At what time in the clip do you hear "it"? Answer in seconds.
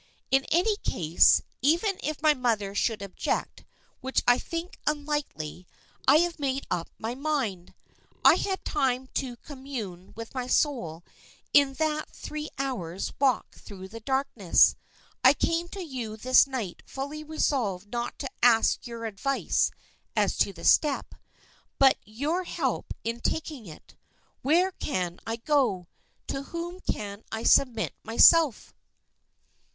23.67-23.93